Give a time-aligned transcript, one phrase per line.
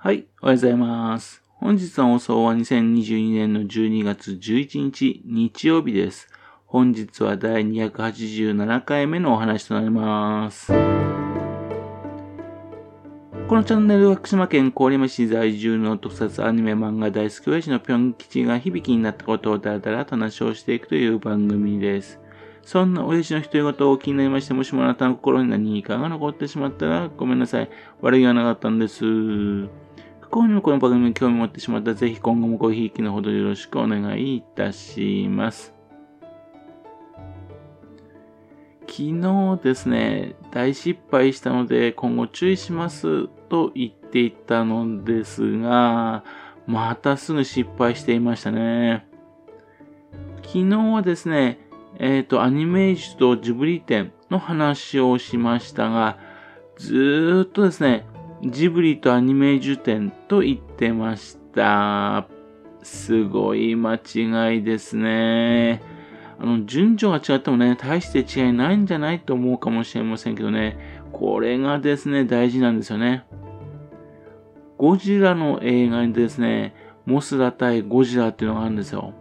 [0.00, 1.42] はい、おはようございます。
[1.54, 6.28] 本日の放送は2022年の12月11日日曜日です。
[6.66, 10.68] 本日は第287回目のお話となります。
[10.68, 10.76] こ
[13.56, 22.20] のチャンネルは福島県郡山市在住の特撮アニメ漫画大好き親父のぴょん吉が響きになったことをだらだらと話をしていくという番組です。
[22.62, 27.70] そんな親父の独り言を気になりまして、もしもあなたの心に何かが残ってしまったらごめんなさい。
[28.00, 29.87] 悪気はなかったんです。
[30.28, 35.72] 不幸にもこの番組に興味持ってしまったら、ぜひ今後もごひいきのほどよろしくお願いいたします。
[38.86, 46.24] 昨日ですね、大失敗したので今後注意しますと言っていたのですが、
[46.66, 49.08] またすぐ失敗していましたね。
[50.42, 51.58] 昨日はですね、
[51.98, 56.18] えっ、と、アニメージュとジブリ展の話をしましたが、
[56.76, 58.04] ずーっとですね、
[58.42, 62.26] ジブリとアニメージュ展と言ってました。
[62.82, 65.82] すごい間違いですね。
[66.38, 70.78] あの、順序が違ってもね、大して違いないんじゃないと思うかもしれませんけどね、
[71.12, 73.24] これがですね、大事なんですよね。
[74.76, 79.14] ゴジラの映画にですね、モスラ対ゴジラっていうのがあるんですよ。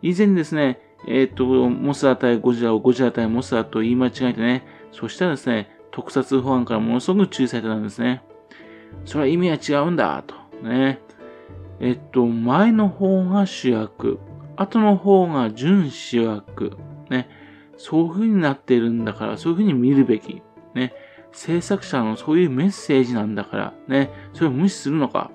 [0.00, 8.22] 以前ですね、えっ、と、モスラ対ゴジラをゴジラ対モスラと言い間違えてね、そしたらですね、特撮ファンからものすごく注意されてたんですね。
[9.04, 10.34] それは意味は違うんだ、と。
[10.62, 11.00] ね。
[11.80, 14.20] えっと、前の方が主役、
[14.56, 16.76] 後の方が準主役。
[17.10, 17.28] ね。
[17.76, 20.42] そういう風になっているんだから、そういう風に見るべき。
[20.74, 20.94] ね。
[21.32, 24.10] 制作者のそういうメッセージなんだから、ね。
[24.32, 25.30] それを無視するのか。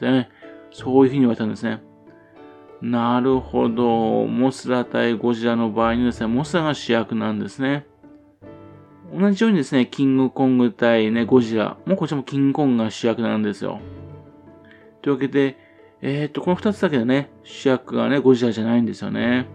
[0.00, 0.30] ね。
[0.72, 1.82] そういう風に言われたんですね。
[2.80, 4.26] なるほど。
[4.26, 7.86] モスラ対ゴジラの場合にですね、モスラが主役なんですね。
[9.12, 11.76] 同じようにですね、キングコング対ね、ゴジラ。
[11.84, 13.80] もうこちらもキングコングが主役なんですよ。
[15.02, 15.58] というわけで、
[16.00, 19.46] えー、っと、この二つだけでね、主役がね、ゴジラじゃないんですよね。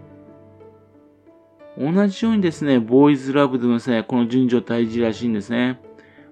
[1.76, 5.80] 同じようにですね、ボーイズラブでもですね、この順序大事らしいんですね。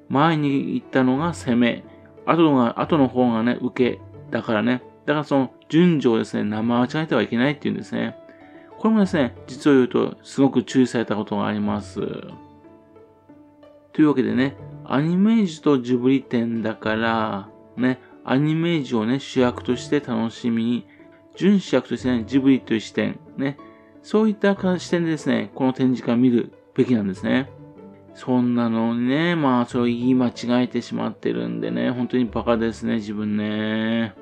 [0.09, 1.84] 前に言ったのが攻め、
[2.27, 4.00] 後のが、後の方がね、受け。
[4.31, 8.17] だからね、だからその順序をですね、生間違えてはいけないっていうんですね。
[8.79, 12.00] これもですね、実を言うと、すごく注意されたことがあります。
[13.97, 17.49] というわけでね、アニメージュとジブリ展だから、
[17.79, 20.87] ね、アニメージュをね、主役として楽しみに、
[21.34, 23.56] 準主役としてね、ジブリという視点、ね、
[24.03, 27.51] そういった視点でですね、この展示会を見るべきなんですね。
[28.12, 34.15] そんなのにね、まあ、それを言い間違えてしまってるんでね、本当にバカですね、自分ね。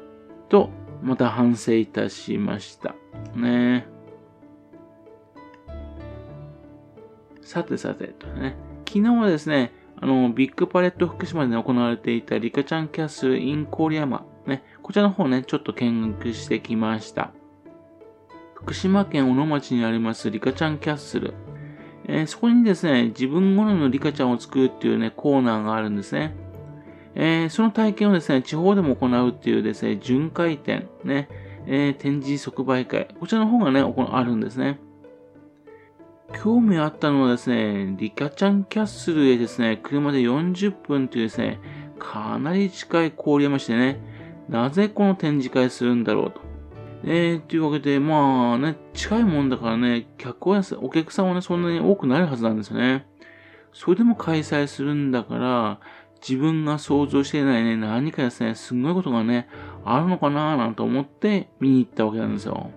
[0.50, 0.70] と、
[1.02, 2.94] また反省いたしました。
[3.34, 3.88] ね。
[7.42, 8.54] さてさて、とね。
[8.86, 14.24] 昨日はですね、あの、ビッグパレット福島で行われていたリカちゃんキャッスルイン郡山。
[14.46, 17.32] ね、こちらの方ね、ちょっと見学してきました。
[18.54, 21.34] 福島県小野町にありますリカちゃんキャッスル。
[22.06, 26.34] えー、そこにですね、自分好みのリカちゃんを作るっていうね、コーナーがあるんですね。
[27.14, 31.28] えー、その体験をですね、地方でも行うっていうですね、巡回展、ね、
[31.66, 33.08] えー、展示即売会。
[33.18, 34.78] こちらの方がね、あるんですね。
[36.42, 41.60] 興味あったのはですね、リカちゃんキャッスルへですね、車で40分というですね、
[41.98, 44.00] かなり近い郡山市でね、
[44.48, 46.40] なぜこの展示会するんだろうと。
[47.04, 53.06] えー、というわけで、まあね、近いもんだからね、客は、お客さんはね、そんなに多くないはずなんですよね。
[53.72, 55.80] それでも開催するんだから、
[56.26, 59.48] 自分が想像していないね、何かですね、すごいことがね、
[59.84, 62.70] あるのかなぁなんて思って見に行ったわけなんですよ。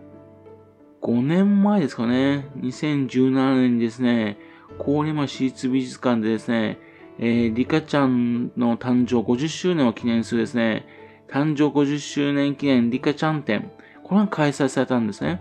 [1.02, 4.38] 5年前ですかね、2017年にですね、
[4.84, 6.80] 郡山市立美術館でですね、
[7.20, 10.86] えー、リカちゃんの誕生50周年を記念するですね、
[11.30, 13.72] 誕生50周年記念リカちゃん展、
[14.04, 15.40] これが開催されたんですね。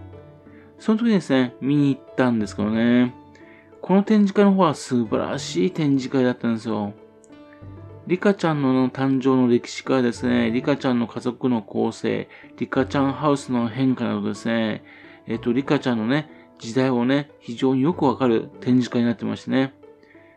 [0.79, 3.15] その時ですね、見に行ったんですけどね、
[3.81, 6.93] この展示会の方は素晴らしい展示会だったんですよ。
[8.07, 12.29] リカちゃんの誕生の歴史からですね、リカちゃんの家族の構成、
[12.59, 14.85] リカちゃんハウスの変化などですね、
[15.27, 19.75] えっ、と、リカちゃんのね、時代をね、非常によくわかる展示会になってましてね。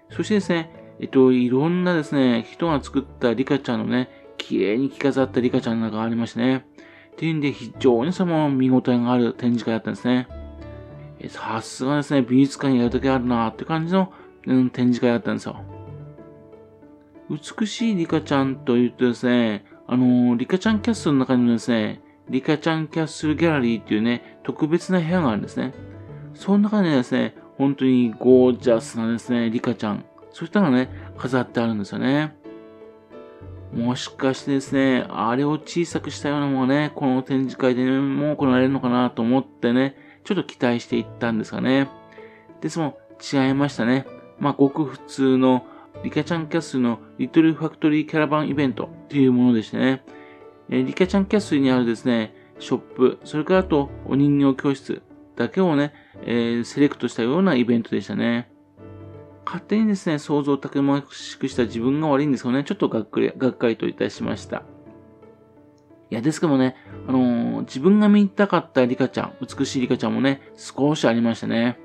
[0.10, 6.66] そしてですね、えっ、と、いろんなですね、人が作ったリカちゃんのね、綺麗に着飾ったリカちゃんなんかありましてね。
[7.12, 10.28] っていうんで、非常にその見応えがある展示会だったんですね。
[11.28, 14.14] さすがですね、美術館にやるときあるなって感じの、
[14.48, 15.58] うん、展示会だったんですよ。
[17.30, 25.74] 美しいリカちゃんと言うとですね、あのー、リカちゃんキャスルの中にもですね、リカちゃんキャッスルギャラリーっていうね、特別な部屋があるんですね。
[26.34, 32.36] その中にはですね、本当にゴージャスなですね、リカちゃん、そういったのがね、飾ってあるんですよね。
[33.74, 41.90] もしかしてですね、あれを小さくしたようなものね、この展示会でも行われるのかなと思ってね、ちょっと期待していったんですがね。
[42.62, 44.06] ですも、違いましたね。
[44.40, 45.66] まあ、ごく普通の
[46.04, 50.04] リカちゃんキャッスルのリトルファクトリーキャラバンイベントというものでしてね。
[50.70, 55.02] えリカちゃんキャスにあるですね、ショップ、それからあとお人形教室
[55.36, 55.94] だけをね、
[56.26, 58.52] え、セレクトしたようなイベントでしたね。
[59.46, 64.64] 勝手にですね、想像をたくましくした自分が悪いんですけどね、ちょっとがっかり、がっかりといたしました。
[66.12, 66.76] いや、ですけどもね、
[67.08, 71.80] あのー、自分が見たかったリカちゃん、美しいリカちゃんもね、少しありましたね。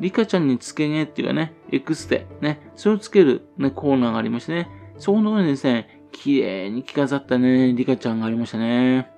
[0.00, 4.68] リカちゃんに付け毛っていうかね、エクステ、ね、それをつける、ね、コーナーがありましてね、
[4.98, 9.10] そこのところにですね、綺麗に着飾ったね、リカちゃんがありましたね。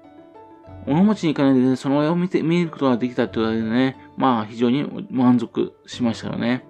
[0.87, 6.65] おのちに行かないでね、その絵を見て、見ることができたってことでね、まあ非常に満足しましたよね。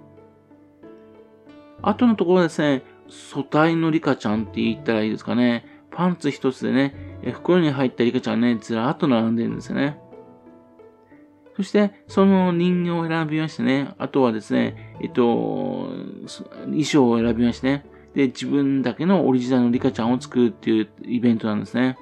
[1.83, 5.67] あとのところですね、素体のリカちゃんって言ったらいいですかね。
[5.91, 9.99] パンツ一つでね、袋に入ったリカちゃんね、ずらーっと並んでるんですよね。
[11.57, 15.89] そして、その人形を選びましてね、あとはですね、えっと、
[16.65, 21.99] 衣装を選びましてね、で、自分だけのオリジナルのリカちゃんを作るっていうイベントなんですね。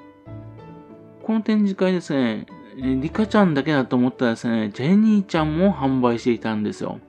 [1.22, 7.00] この展示会ですね、リカちゃんだけだと思ったらですね、ジェニーちゃんも販売していたんですよ。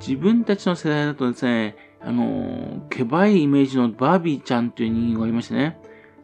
[0.00, 5.78] 自分たちの世代だとですね、あの、けばいイメージのバービーちゃんという人間がいましてね、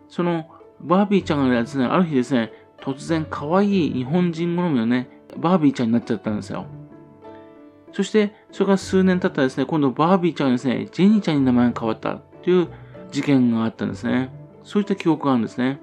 [0.09, 0.47] その
[0.81, 6.67] バービーちゃんがですね、ある日ですね、突然可愛い日本人好みのね、バービーちゃんになっちゃったんですよ。
[7.93, 12.69] そして、それから数年経ったらですね、今度バービーちゃんがですね、ジェニーちゃんに名前が変わったという
[13.11, 14.31] 事件があったんですね。
[14.65, 15.81] そういった記憶があるんですね。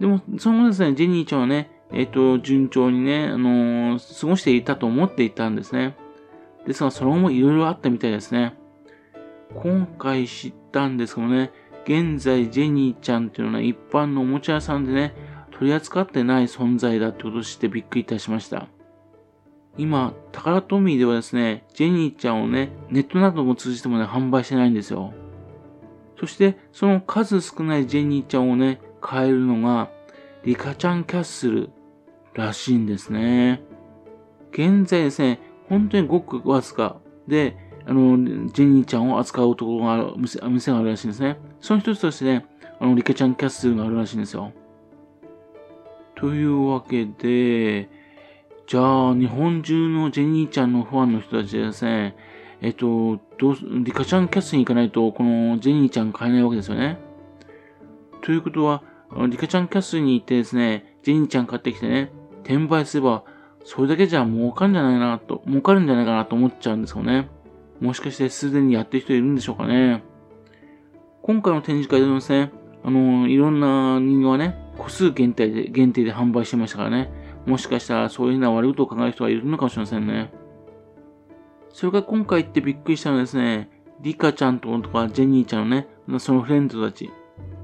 [0.00, 5.96] でも、その後ですね、ジェニーちゃんはね、えっ、ー、と、順調にね、あのー、過ごしていたと思っていたんですね。
[6.66, 8.54] ですが、その後もいろいろあったみたいですね。
[9.54, 11.50] 今回知ったんですけどね、
[11.84, 15.14] 現在ジェニーちゃんっていうのは一般のおもちゃ屋さんでね、
[15.50, 18.68] 取り扱ってない存在だってことを知ってびっくりいたしました。
[19.78, 25.12] 今、タカラトミーではですね、ジェニーちゃんをね、ネットなども通じてもね、販売してないんですよ。
[26.18, 29.90] そして、その数少ないジェニーちゃんをね、買えるのが、
[30.44, 31.70] リカちゃんキャッスル
[32.34, 33.62] らしいんですね。
[34.52, 37.56] 現在ですね、本当にごくわずかで、
[37.86, 41.38] あの、ジェニーちゃんを扱うところがある、店店があるらしいんですね。
[41.60, 42.46] その一つとしてね、
[42.78, 44.52] あの、リカちゃんキャッスルがあるらしいんですよ。
[46.16, 47.88] というわけで、
[48.70, 52.14] じゃあ、日本中のジェニーちゃんのファンの人たちですね、
[52.60, 53.18] えっと、
[53.82, 56.96] リカちゃんキャスに行かないと、このジェニーちゃん買えないわけですよね。
[58.22, 58.84] ということは、
[59.28, 62.12] リカちゃんキャスに行ってですね、ジェニーちゃん買ってきてね、
[62.44, 63.24] 転売すれば、
[63.64, 67.28] それだけじゃ儲かるんじゃないかなと、儲かるんじゃないかなと思っちゃうんですよね。
[67.80, 70.04] もしかしてすでにやってる人いるんでしょうかね。
[71.22, 72.52] 今回の展示会でもですね、
[72.84, 77.19] あのいろんな人形はね、個数限定で、限定で販売してましたからね。
[77.46, 80.32] もしかしたらそういうふうな悪いことを考える人がいるのかもしれませんね。
[81.72, 83.70] それから今回ってびっくりしたのはですね、
[84.00, 85.88] リカちゃんとかジェニーちゃんのね、
[86.18, 87.10] そのフレンドたち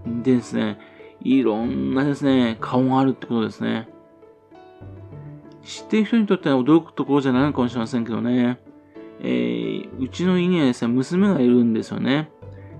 [0.07, 0.79] でですね、
[1.21, 3.89] いろんなですね、顔があるってことですね。
[5.65, 8.61] 知っている人にとっては驚くところじゃないのかもしれませんけどね。
[9.21, 12.31] えー、うちの家にはですね、娘がいるんですよね。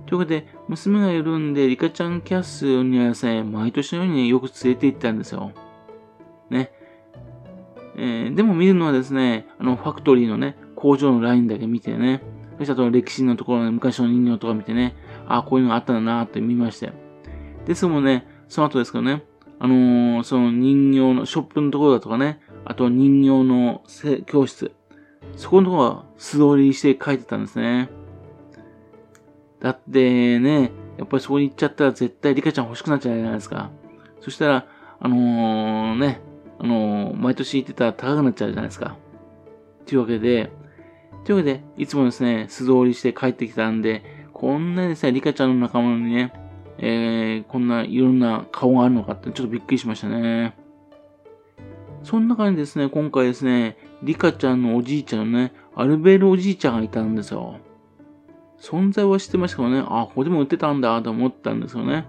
[0.07, 5.51] ということで、娘がいるんで、リカちゃんキャスにはですね、毎年のように、ね、よく連れて行ったんですよ。
[6.51, 6.71] ね。
[7.97, 12.23] えー、でも見るのはですね、あの、ファクトリーのね、工場のラインだけ見てね、
[12.59, 14.95] そしてあと歴史のところの昔の人形とか見てね、
[15.27, 16.93] ああ、こういうのがあったんだなって見まして。
[17.65, 19.25] ですもんね、その後ですけどね、
[19.59, 23.83] あのー、その人形の、ショップのところだとかね、あと人形の
[24.27, 24.73] 教室、
[25.37, 27.89] そこのところは素通りして書いてたんですね。
[29.61, 33.71] だってね、やっぱりそこに行っちゃったら絶対リカちゃん欲しくなっちゃうじゃないですか。
[34.21, 34.67] そしたら、
[35.01, 36.21] あのー、ね、
[36.59, 38.97] あの、毎年行ってたら高くなっちゃうじゃないですか。
[39.87, 40.51] というわけで、
[41.25, 46.33] というわけで、いつもですね、素通りして帰ってきたんで、こんなにですね、リカちゃんの仲間にね、
[46.79, 50.57] えー、こんないろんな顔があるのかってちょっとびっくりしましたね。
[52.03, 57.59] その中にですね、今回ですね、リカちゃんのおじいちゃんのね、アルベールおじいちゃんがいたんですよ。
[58.61, 62.07] 存在は知ってましたけどね、あ、ここでも売ってたんだと思ったんですよね。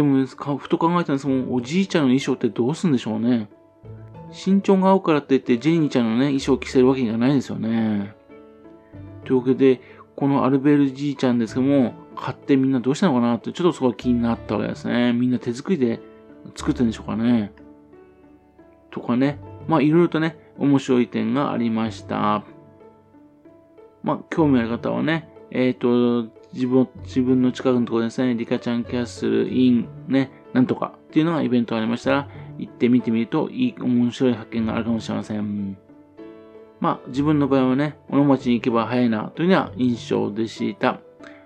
[0.00, 3.50] でも、ふと考えたんですもん、おじいちゃんの衣装ってどうすんでしょうね。
[4.32, 8.14] 身長が合うからって言って、ジェニーちゃんのね、衣装を着せるわけにはないですよね。
[9.26, 9.82] というわけで、
[10.16, 15.12] このアルベールじいちゃんですけども、買ってみんなどうしたのかなって、ちょっとそこが気になったわけですね。
[15.12, 16.00] みんな手作りで
[16.56, 17.52] 作ってるんでしょうかね。
[18.90, 19.38] とかね。
[19.68, 22.44] まあ、いろいろとね、面白い点がありました。
[24.02, 32.28] まあ、興味ある方はね、えっ、ー、と、自分、自分の近くのところですね、リカちゃんキャッスルイン、ね、なんとかっていうのがイベントがありましたら、
[32.58, 35.78] 行ってみてみると、いい、面白い発見があるかもしれません。
[36.80, 41.00] まあ、自分の場合はね、小野町に行けば早いな、というような印象でした。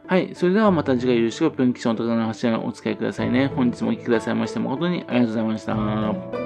[0.07, 0.35] はい。
[0.35, 3.47] それではまた次回よろしく、ぴょん吉のところの柱をお付き合いくださいね。
[3.55, 6.44] 本日もお聴きくださいまして誠にありがとうございました。